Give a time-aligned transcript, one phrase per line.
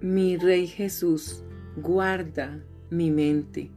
[0.00, 1.42] Mi Rey Jesús,
[1.74, 3.72] guarda mi mente.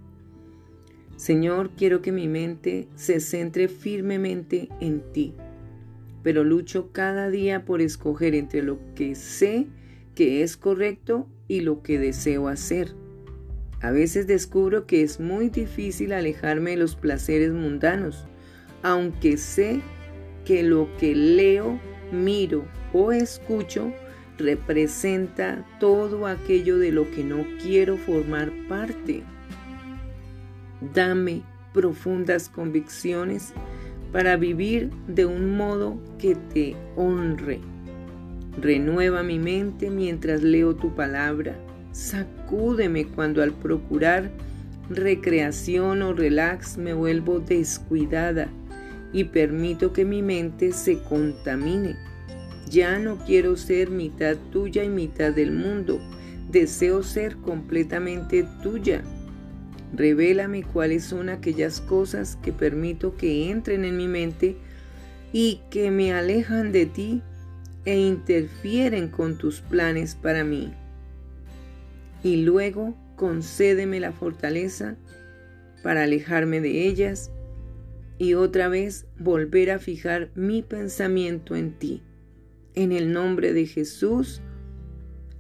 [1.15, 5.33] Señor, quiero que mi mente se centre firmemente en ti,
[6.21, 9.65] pero lucho cada día por escoger entre lo que sé
[10.13, 12.93] que es correcto y lo que deseo hacer.
[13.81, 18.27] A veces descubro que es muy difícil alejarme de los placeres mundanos,
[18.83, 19.81] aunque sé
[20.45, 21.79] que lo que leo,
[22.11, 23.91] miro o escucho
[24.41, 29.23] representa todo aquello de lo que no quiero formar parte.
[30.93, 33.53] Dame profundas convicciones
[34.11, 37.61] para vivir de un modo que te honre.
[38.59, 41.55] Renueva mi mente mientras leo tu palabra.
[41.91, 44.31] Sacúdeme cuando al procurar
[44.89, 48.49] recreación o relax me vuelvo descuidada
[49.13, 51.95] y permito que mi mente se contamine.
[52.71, 55.99] Ya no quiero ser mitad tuya y mitad del mundo.
[56.49, 59.03] Deseo ser completamente tuya.
[59.93, 64.55] Revélame cuáles son aquellas cosas que permito que entren en mi mente
[65.33, 67.21] y que me alejan de ti
[67.83, 70.73] e interfieren con tus planes para mí.
[72.23, 74.95] Y luego concédeme la fortaleza
[75.83, 77.31] para alejarme de ellas
[78.17, 82.01] y otra vez volver a fijar mi pensamiento en ti.
[82.73, 84.41] En el nombre de Jesús,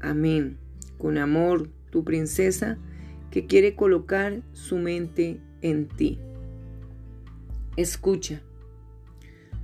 [0.01, 0.57] amén.
[0.97, 2.77] Con amor, tu princesa,
[3.29, 6.19] que quiere colocar su mente en ti.
[7.77, 8.41] Escucha,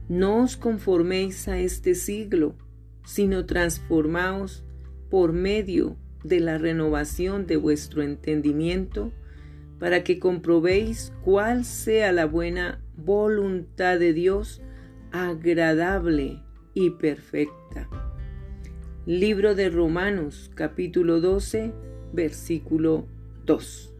[0.07, 2.55] no os conforméis a este siglo,
[3.05, 4.63] sino transformaos
[5.09, 9.11] por medio de la renovación de vuestro entendimiento,
[9.77, 14.61] para que comprobéis cuál sea la buena voluntad de Dios,
[15.11, 16.46] agradable
[16.77, 17.89] y perfecta.
[19.07, 21.73] Libro de Romanos capítulo 12,
[22.13, 23.07] versículo
[23.45, 23.96] 2.